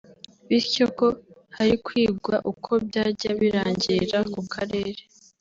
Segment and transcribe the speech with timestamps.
[0.47, 1.07] bityo ko
[1.55, 5.01] hari kwigwa uko byajya birangirira ku Karere